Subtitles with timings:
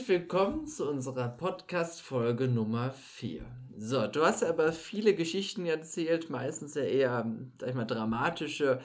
[0.00, 3.44] Herzlich willkommen zu unserer Podcast-Folge Nummer 4.
[3.76, 8.80] So, du hast aber viele Geschichten erzählt, meistens ja eher, sag ich mal, dramatische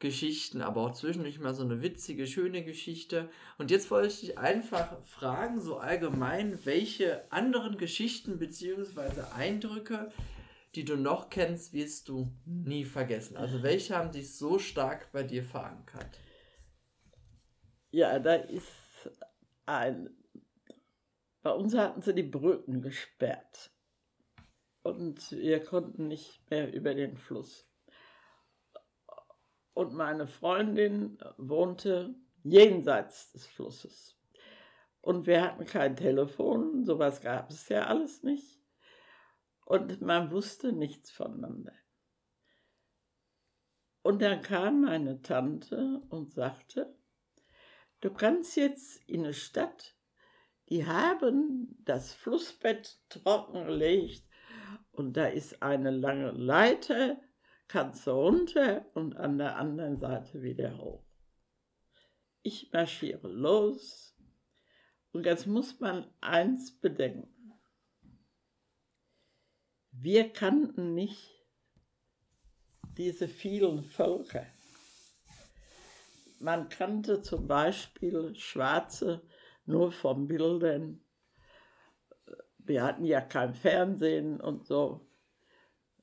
[0.00, 3.30] Geschichten, aber auch zwischendurch mal so eine witzige, schöne Geschichte.
[3.58, 9.20] Und jetzt wollte ich dich einfach fragen, so allgemein, welche anderen Geschichten bzw.
[9.36, 10.10] Eindrücke,
[10.74, 13.36] die du noch kennst, wirst du nie vergessen.
[13.36, 16.18] Also welche haben dich so stark bei dir verankert?
[17.92, 18.66] Ja, da ist
[19.64, 20.17] ein
[21.42, 23.70] bei uns hatten sie die Brücken gesperrt
[24.82, 27.68] und wir konnten nicht mehr über den Fluss.
[29.74, 34.16] Und meine Freundin wohnte jenseits des Flusses.
[35.00, 38.60] Und wir hatten kein Telefon, sowas gab es ja alles nicht.
[39.64, 41.74] Und man wusste nichts voneinander.
[44.02, 46.96] Und dann kam meine Tante und sagte,
[48.00, 49.97] du kannst jetzt in eine Stadt
[50.68, 54.28] die haben das Flussbett trockengelegt
[54.92, 57.20] und da ist eine lange Leiter,
[57.68, 61.04] kannst du runter und an der anderen Seite wieder hoch.
[62.42, 64.16] Ich marschiere los
[65.12, 67.52] und jetzt muss man eins bedenken.
[69.90, 71.28] Wir kannten nicht
[72.96, 74.46] diese vielen Völker.
[76.40, 79.26] Man kannte zum Beispiel Schwarze,
[79.68, 81.00] nur vom Bildern.
[82.58, 85.06] Wir hatten ja kein Fernsehen und so.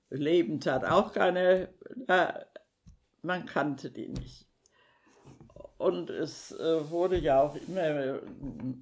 [0.09, 1.73] Lebend hat auch keine,
[2.07, 2.33] äh,
[3.21, 4.47] man kannte die nicht.
[5.77, 8.21] Und es äh, wurde ja auch immer,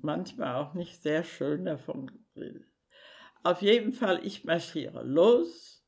[0.01, 2.11] manchmal auch nicht sehr schön davon.
[3.41, 5.83] Auf jeden Fall, ich marschiere los,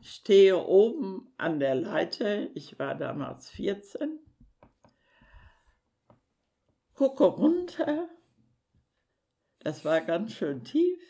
[0.00, 4.20] stehe oben an der Leiter, ich war damals 14,
[6.94, 8.08] gucke runter
[9.60, 11.00] das war ganz schön tief.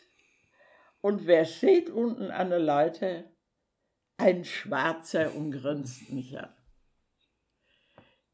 [1.01, 3.23] Und wer steht unten an der Leiter?
[4.17, 6.53] Ein Schwarzer und grinst mich an.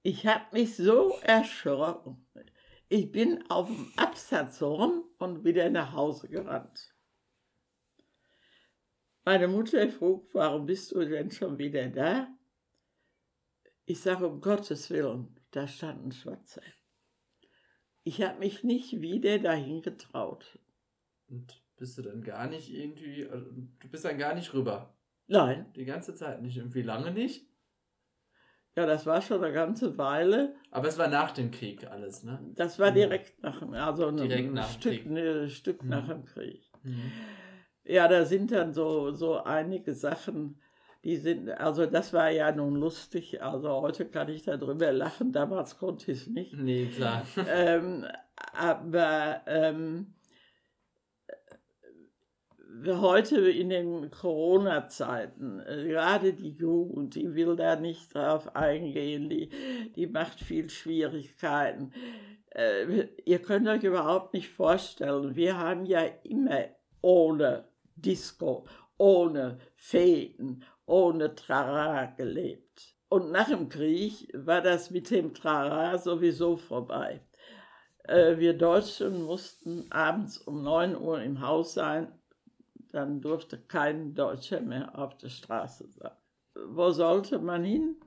[0.01, 2.27] Ich habe mich so erschrocken.
[2.89, 6.93] Ich bin auf dem Absatz rum und wieder nach Hause gerannt.
[9.23, 12.27] Meine Mutter frug, warum bist du denn schon wieder da?
[13.85, 16.61] Ich sage, um Gottes Willen, da stand ein Schwarzer.
[18.07, 20.59] Ich habe mich nicht wieder dahin getraut.
[21.27, 24.95] Und bist du dann gar nicht irgendwie, also, du bist dann gar nicht rüber?
[25.27, 25.65] Nein.
[25.75, 26.61] Die ganze Zeit nicht.
[26.61, 27.47] Und wie lange nicht?
[28.75, 30.53] Ja, das war schon eine ganze Weile.
[30.69, 32.39] Aber es war nach dem Krieg alles, ne?
[32.55, 35.05] Das war direkt nach, also direkt ein nach Stück, Krieg.
[35.07, 35.89] ein Stück Mhm.
[35.89, 36.69] nach dem Krieg.
[36.83, 37.11] Mhm.
[37.85, 40.59] Ja, da sind dann so, so einige Sachen,
[41.05, 45.77] die sind, also das war ja nun lustig, also heute kann ich darüber lachen, damals
[45.77, 46.53] konnte ich es nicht.
[46.57, 47.23] Nee, klar.
[47.47, 48.05] ähm,
[48.53, 50.15] aber ähm,
[52.87, 59.49] heute in den Corona-Zeiten, äh, gerade die Jugend, die will da nicht drauf eingehen, die,
[59.95, 61.93] die macht viel Schwierigkeiten.
[62.49, 66.65] Äh, ihr könnt euch überhaupt nicht vorstellen, wir haben ja immer
[67.01, 68.65] ohne Disco,
[68.97, 72.95] ohne Fäden, ohne Trara gelebt.
[73.09, 77.21] Und nach dem Krieg war das mit dem Trara sowieso vorbei.
[78.03, 82.11] Äh, wir Deutschen mussten abends um 9 Uhr im Haus sein,
[82.91, 86.11] dann durfte kein Deutscher mehr auf der Straße sein.
[86.67, 87.97] Wo sollte man hin?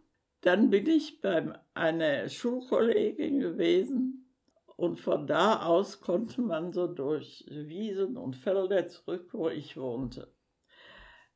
[0.40, 4.32] Dann bin ich bei einer Schulkollegin gewesen
[4.76, 10.32] und von da aus konnte man so durch Wiesen und Felder zurück, wo ich wohnte.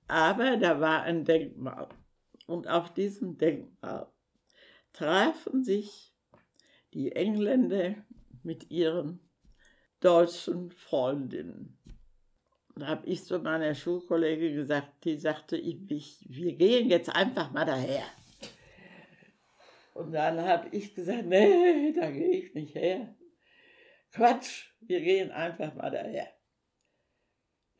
[0.08, 1.88] Aber da war ein Denkmal
[2.46, 4.08] und auf diesem Denkmal
[4.92, 6.14] trafen sich
[6.92, 7.94] die Engländer
[8.42, 9.20] mit ihren
[10.00, 11.78] deutschen Freundinnen.
[12.76, 17.64] Da habe ich zu meiner Schulkollegin gesagt, die sagte, ich, wir gehen jetzt einfach mal
[17.64, 18.04] daher.
[19.94, 23.14] Und dann habe ich gesagt, nee, da gehe ich nicht her.
[24.10, 26.28] Quatsch, wir gehen einfach mal daher.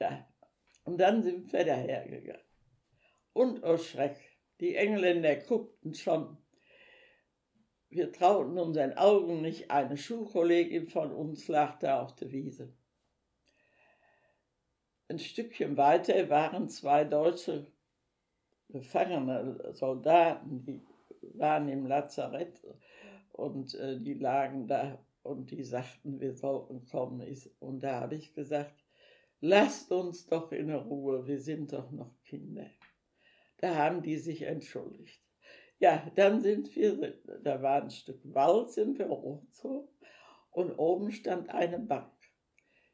[0.00, 0.31] Ja.
[0.84, 2.42] Und dann sind wir dahergegangen.
[3.32, 4.16] Und oh Schreck,
[4.60, 6.36] die Engländer guckten schon.
[7.88, 9.70] Wir trauten unseren Augen nicht.
[9.70, 12.72] Eine Schulkollegin von uns lag da auf der Wiese.
[15.08, 17.70] Ein Stückchen weiter waren zwei deutsche
[18.70, 20.82] Gefangene, Soldaten, die
[21.34, 22.62] waren im Lazarett
[23.32, 27.22] und äh, die lagen da und die sagten, wir sollten kommen.
[27.60, 28.81] Und da habe ich gesagt,
[29.42, 32.70] lasst uns doch in Ruhe, wir sind doch noch Kinder.
[33.58, 35.20] Da haben die sich entschuldigt.
[35.78, 39.88] Ja, dann sind wir, da war ein Stück Wald, sind wir hochgezogen
[40.52, 42.12] und oben stand eine Bank.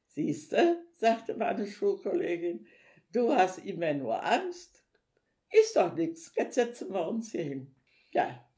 [0.07, 2.67] Siehst du, sagte meine Schulkollegin,
[3.13, 4.83] du hast immer nur Angst.
[5.51, 7.75] Ist doch nichts, jetzt setzen wir uns hier hin.
[8.11, 8.49] Ja,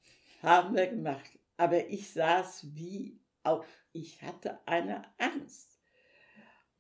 [0.42, 1.38] haben wir gemacht.
[1.56, 5.69] Aber ich saß wie auf, ich hatte eine Angst.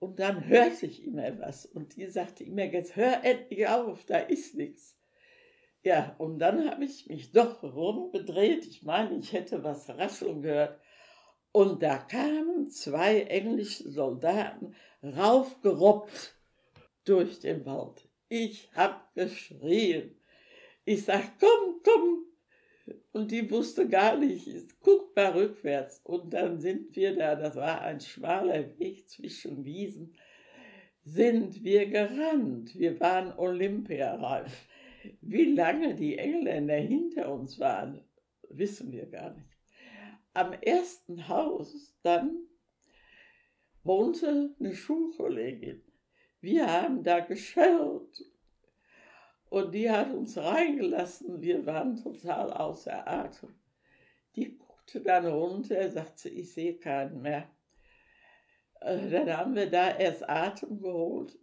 [0.00, 4.18] Und dann hörte ich immer was und die sagte immer, jetzt hör endlich auf, da
[4.18, 4.96] ist nichts.
[5.82, 8.66] Ja, und dann habe ich mich doch rumgedreht.
[8.66, 10.80] Ich meine, ich hätte was rasseln gehört.
[11.52, 16.36] Und da kamen zwei englische Soldaten raufgerobbt
[17.04, 18.08] durch den Wald.
[18.28, 20.18] Ich habe geschrien.
[20.84, 22.24] Ich sag, komm, komm.
[23.12, 24.48] Und die wusste gar nicht,
[24.80, 26.00] guck mal rückwärts.
[26.04, 30.14] Und dann sind wir da, das war ein schmaler Weg zwischen Wiesen,
[31.02, 32.74] sind wir gerannt.
[32.78, 34.68] Wir waren Olympiareif.
[35.20, 38.04] Wie lange die Engländer hinter uns waren,
[38.50, 39.48] wissen wir gar nicht.
[40.34, 42.46] Am ersten Haus dann
[43.82, 45.82] wohnte eine Schulkollegin.
[46.40, 48.24] Wir haben da geschellt
[49.50, 51.42] und die hat uns reingelassen.
[51.42, 53.54] Wir waren total außer Atem.
[54.36, 57.50] Die guckte dann runter, sagte, ich sehe keinen mehr.
[58.80, 61.36] Äh, dann haben wir da erst Atem geholt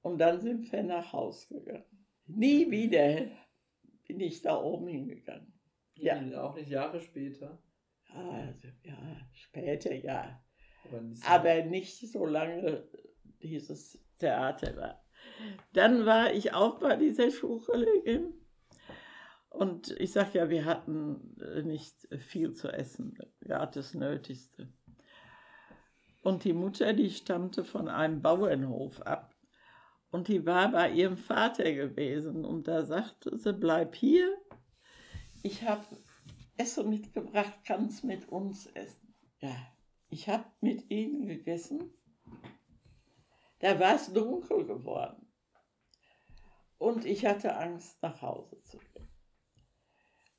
[0.00, 1.84] und dann sind wir nach Haus gegangen.
[2.26, 3.30] Nie wieder
[4.06, 5.52] bin ich da oben hingegangen.
[5.96, 6.20] Ja.
[6.40, 7.60] Auch nicht Jahre später.
[8.08, 10.42] Also, ja, später ja.
[10.84, 12.88] Aber nicht, so Aber nicht so lange
[13.42, 15.05] dieses Theater war.
[15.72, 18.32] Dann war ich auch bei dieser Schulkollegin.
[19.50, 24.68] Und ich sage ja, wir hatten äh, nicht viel zu essen, gerade das Nötigste.
[26.22, 29.34] Und die Mutter, die stammte von einem Bauernhof ab.
[30.10, 32.44] Und die war bei ihrem Vater gewesen.
[32.44, 34.36] Und da sagte sie, bleib hier.
[35.42, 35.84] Ich habe
[36.56, 39.14] Essen mitgebracht, kannst mit uns essen.
[39.40, 39.54] Ja,
[40.08, 41.92] ich habe mit ihnen gegessen.
[43.58, 45.32] Da war es dunkel geworden.
[46.78, 49.08] Und ich hatte Angst, nach Hause zu gehen.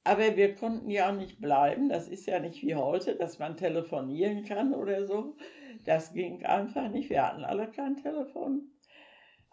[0.03, 1.89] Aber wir konnten ja auch nicht bleiben.
[1.89, 5.35] Das ist ja nicht wie heute, dass man telefonieren kann oder so.
[5.83, 7.09] Das ging einfach nicht.
[7.09, 8.71] Wir hatten alle kein Telefon.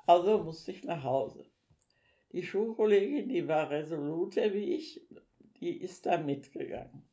[0.06, 1.50] Also musste ich nach Hause.
[2.32, 5.04] Die Schulkollegin, die war resoluter wie ich,
[5.60, 7.08] die ist da mitgegangen.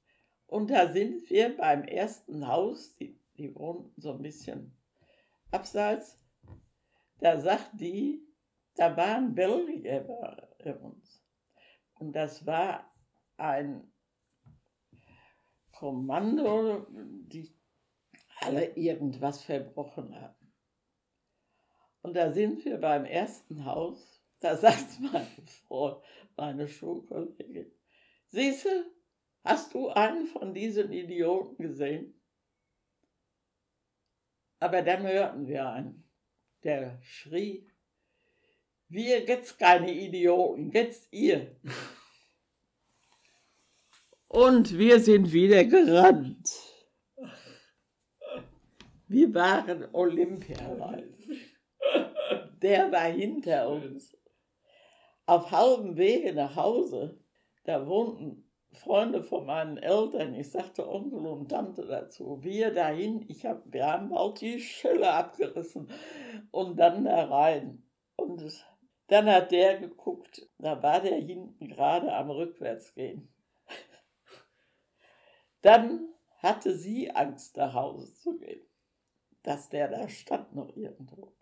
[0.46, 4.78] Und da sind wir beim ersten Haus, die, die wohnten so ein bisschen
[5.50, 6.21] abseits,
[7.22, 8.28] da sagt die,
[8.76, 10.02] da war ein Belgier
[10.64, 11.24] bei uns.
[11.94, 12.92] Und das war
[13.38, 13.94] ein
[15.72, 17.56] Kommando, die
[18.42, 20.54] alle irgendwas verbrochen haben.
[22.02, 25.28] Und da sind wir beim ersten Haus, da sagt meine
[25.68, 26.04] Frau,
[26.36, 27.72] meine Schulkollegin,
[28.30, 28.70] siehst du,
[29.44, 32.20] hast du einen von diesen Idioten gesehen?
[34.60, 36.11] Aber dann hörten wir einen,
[36.64, 37.68] der schrie,
[38.90, 41.56] wir jetzt keine Idioten, jetzt ihr.
[44.28, 46.50] Und wir sind wieder gerannt.
[49.08, 51.12] Wir waren Olympiareif
[52.62, 54.16] der war hinter uns.
[55.26, 57.20] Auf halbem Wege nach Hause,
[57.64, 63.46] da wohnten Freunde von meinen Eltern, ich sagte Onkel und Tante dazu, wir dahin, ich
[63.46, 65.90] hab, wir haben bald die Schelle abgerissen
[66.52, 67.84] und dann da rein.
[68.16, 68.66] Und
[69.08, 73.34] dann hat der geguckt, da war der hinten gerade am Rückwärtsgehen.
[75.62, 78.66] Dann hatte sie Angst, nach Hause zu gehen,
[79.44, 81.34] dass der da stand noch irgendwo.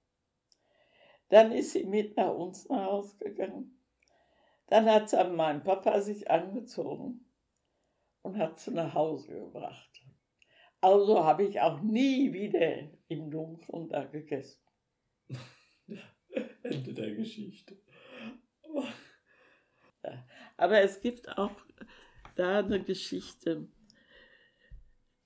[1.29, 3.79] Dann ist sie mit nach uns nach Hause gegangen.
[4.67, 7.25] Dann hat sie mein Papa sich angezogen
[8.23, 9.89] und hat sie nach Hause gebracht.
[10.81, 14.61] Also habe ich auch nie wieder im Dunkeln da gegessen.
[16.63, 17.77] Ende der Geschichte.
[20.57, 21.55] Aber es gibt auch
[22.35, 23.67] da eine Geschichte,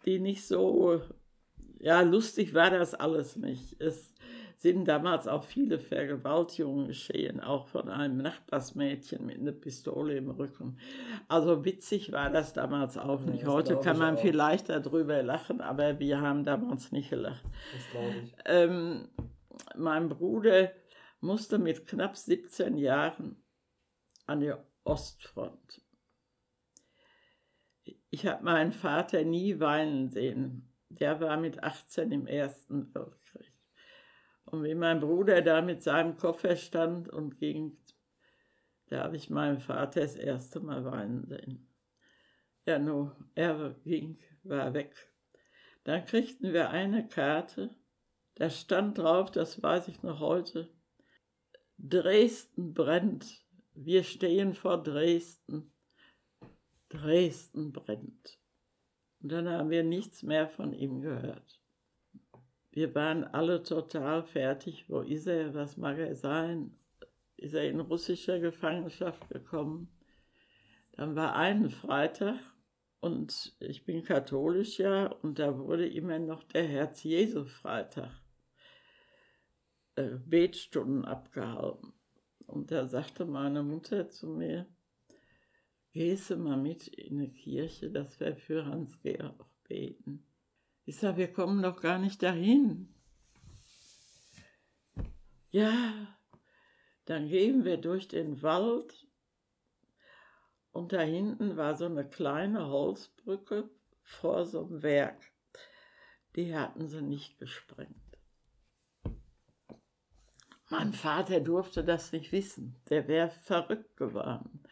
[0.05, 1.01] die nicht so,
[1.79, 3.79] ja, lustig war das alles nicht.
[3.79, 4.13] Es,
[4.63, 10.77] sind damals auch viele Vergewaltigungen geschehen, auch von einem Nachbarsmädchen mit einer Pistole im Rücken.
[11.27, 13.43] Also witzig war das damals auch nicht.
[13.43, 14.21] Ja, Heute kann man auch.
[14.21, 17.43] vielleicht darüber lachen, aber wir haben damals nicht gelacht.
[18.45, 19.09] Ähm,
[19.77, 20.71] mein Bruder
[21.19, 23.41] musste mit knapp 17 Jahren
[24.25, 24.53] an die
[24.83, 25.81] Ostfront.
[28.09, 30.69] Ich habe meinen Vater nie weinen sehen.
[30.89, 33.51] Der war mit 18 im Ersten Weltkrieg.
[34.45, 37.77] Und wie mein Bruder da mit seinem Koffer stand und ging,
[38.87, 41.67] da habe ich meinen Vater das erste Mal weinen sehen.
[42.65, 44.93] Ja, nur, er ging, war weg.
[45.83, 47.75] Dann kriegten wir eine Karte
[48.35, 50.69] Da stand drauf, das weiß ich noch heute,
[51.77, 53.43] Dresden brennt.
[53.75, 55.71] Wir stehen vor Dresden.
[56.89, 58.39] Dresden brennt.
[59.21, 61.59] Und dann haben wir nichts mehr von ihm gehört.
[62.71, 64.89] Wir waren alle total fertig.
[64.89, 65.53] Wo ist er?
[65.53, 66.75] Was mag er sein?
[67.37, 69.89] Ist er in russischer Gefangenschaft gekommen?
[70.93, 72.39] Dann war ein Freitag
[72.99, 78.22] und ich bin katholisch ja und da wurde immer noch der Herz-Jesu-Freitag
[79.95, 81.93] äh, Betstunden abgehalten.
[82.47, 84.67] Und da sagte meine Mutter zu mir,
[85.91, 90.25] gehst du mal mit in die Kirche, dass wir für Hans-Georg beten.
[90.85, 92.93] Ich sage, wir kommen doch gar nicht dahin.
[95.51, 96.17] Ja,
[97.05, 99.07] dann gehen wir durch den Wald
[100.71, 103.69] und da hinten war so eine kleine Holzbrücke
[104.01, 105.31] vor so einem Werk.
[106.35, 108.02] Die hatten sie nicht gesprengt.
[110.75, 114.63] Mein Vater durfte das nicht wissen, der wäre verrückt geworden.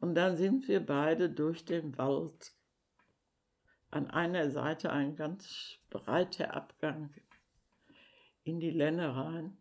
[0.00, 2.54] Und dann sind wir beide durch den Wald.
[3.90, 7.12] An einer Seite ein ganz breiter Abgang
[8.44, 9.58] in die Lenne rein.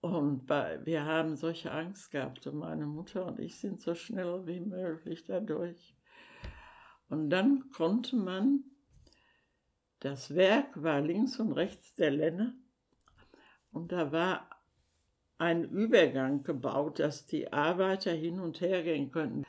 [0.00, 4.46] Und bei, wir haben solche Angst gehabt und meine Mutter und ich sind so schnell
[4.46, 5.94] wie möglich dadurch.
[7.10, 8.64] Und dann konnte man,
[10.00, 12.54] das Werk war links und rechts der Lenne
[13.72, 14.48] und da war
[15.38, 19.44] ein Übergang gebaut, dass die Arbeiter hin und her gehen könnten.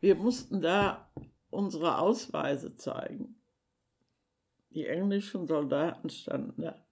[0.00, 1.10] Wir mussten da
[1.50, 3.36] unsere Ausweise zeigen.
[4.70, 6.84] Die englischen Soldaten standen da.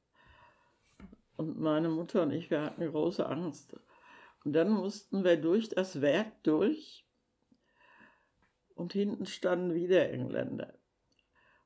[1.37, 3.75] Und meine Mutter und ich, wir hatten große Angst.
[4.45, 7.07] Und dann mussten wir durch das Werk durch
[8.75, 10.75] und hinten standen wieder Engländer.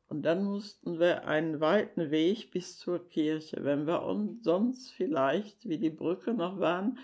[0.08, 3.64] Und dann mussten wir einen weiten Weg bis zur Kirche.
[3.64, 6.98] Wenn wir uns sonst vielleicht, wie die Brücke noch waren,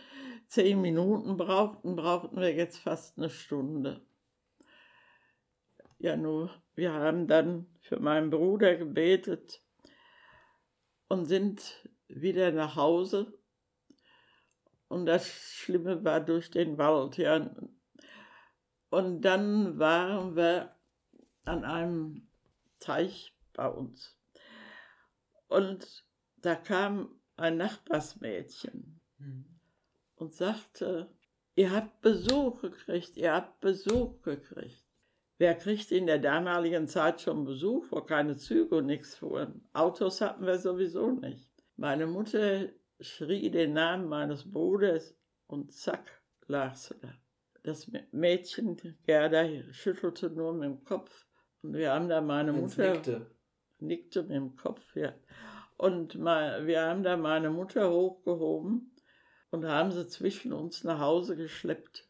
[0.47, 4.03] zehn Minuten brauchten, brauchten wir jetzt fast eine Stunde.
[5.99, 9.63] Ja, nur, wir haben dann für meinen Bruder gebetet
[11.09, 13.39] und sind wieder nach Hause.
[14.89, 17.51] Und das Schlimme war durch den Wald, ja.
[18.91, 20.75] Und dann waren wir
[21.45, 22.29] an einem
[22.83, 24.17] Teich bei uns.
[25.49, 26.05] Und
[26.37, 29.45] da kam ein Nachbarsmädchen mhm.
[30.17, 31.11] und sagte,
[31.55, 34.85] ihr habt Besuch gekriegt, ihr habt Besuch gekriegt.
[35.39, 39.69] Wer kriegt in der damaligen Zeit schon Besuch, wo keine Züge und nichts fuhren?
[39.73, 41.51] Autos hatten wir sowieso nicht.
[41.77, 42.69] Meine Mutter
[43.01, 47.15] schrie den Namen meines Bruders und zack, lag sie da.
[47.65, 51.27] Das Mädchen, Gerda, schüttelte nur mit dem Kopf
[51.63, 52.93] wir haben da meine Mutter.
[52.93, 53.27] Nickte.
[53.79, 55.13] nickte mit dem Kopf, ja.
[55.77, 58.95] Und mal, wir haben da meine Mutter hochgehoben
[59.51, 62.09] und haben sie zwischen uns nach Hause geschleppt.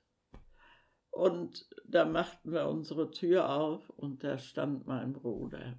[1.11, 5.78] Und da machten wir unsere Tür auf und da stand mein Bruder.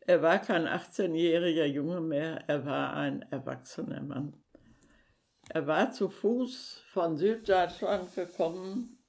[0.00, 4.42] Er war kein 18-jähriger Junge mehr, er war ein erwachsener Mann.
[5.48, 9.01] Er war zu Fuß von Süddeutschland gekommen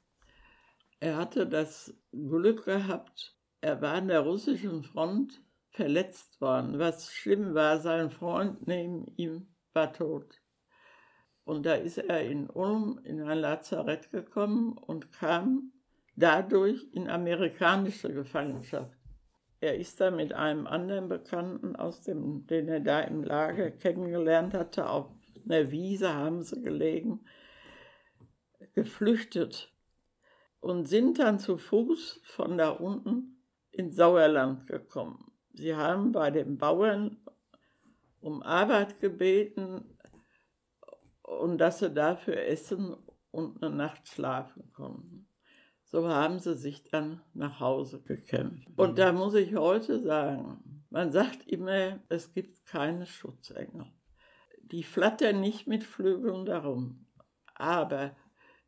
[1.03, 6.79] er hatte das Glück gehabt, er war an der russischen Front verletzt worden.
[6.79, 10.39] Was schlimm war, sein Freund neben ihm war tot.
[11.43, 15.73] Und da ist er in Ulm in ein Lazarett gekommen und kam
[16.15, 18.97] dadurch in amerikanische Gefangenschaft.
[19.59, 24.53] Er ist da mit einem anderen Bekannten, aus dem, den er da im Lager kennengelernt
[24.53, 25.09] hatte, auf
[25.43, 27.25] einer Wiese haben sie gelegen,
[28.73, 29.72] geflüchtet
[30.63, 35.29] und sind dann zu Fuß von da unten ins Sauerland gekommen.
[35.53, 37.17] Sie haben bei den Bauern
[38.21, 39.97] um Arbeit gebeten
[41.21, 42.95] und dass sie dafür essen
[43.31, 45.27] und eine Nacht schlafen konnten.
[45.83, 48.65] So haben sie sich dann nach Hause gekämpft.
[48.77, 53.87] Und da muss ich heute sagen, man sagt immer, es gibt keine Schutzengel.
[54.61, 57.05] Die flattern nicht mit Flügeln darum.
[57.53, 58.15] Aber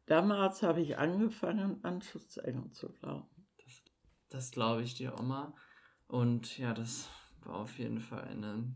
[0.05, 3.27] Damals habe ich angefangen, an Schutzengel zu glauben.
[3.63, 3.83] Das,
[4.29, 5.53] das glaube ich dir, Oma.
[6.07, 7.09] Und ja, das
[7.43, 8.75] war auf jeden Fall eine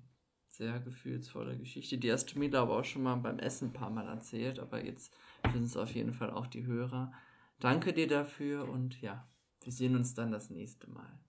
[0.50, 1.98] sehr gefühlsvolle Geschichte.
[1.98, 4.59] Die hast du mir, glaube ich, auch schon mal beim Essen ein paar Mal erzählt,
[4.59, 5.13] aber jetzt
[5.53, 7.13] sind es auf jeden Fall auch die Hörer.
[7.59, 9.27] Danke dir dafür und ja,
[9.62, 11.19] wir sehen uns dann das nächste Mal.